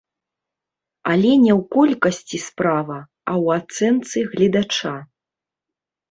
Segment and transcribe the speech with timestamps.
[1.11, 2.97] Але не ў колькасці справа,
[3.33, 4.95] а ў ацэнцы гледача.